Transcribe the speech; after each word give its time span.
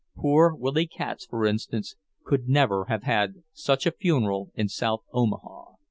Poor 0.17 0.55
Willy 0.55 0.87
Katz, 0.87 1.27
for 1.27 1.45
instance, 1.45 1.95
could 2.25 2.49
never 2.49 2.85
have 2.85 3.03
had 3.03 3.43
such 3.53 3.85
a 3.85 3.91
funeral 3.91 4.49
in 4.55 4.67
South 4.67 5.03
Omaha. 5.13 5.75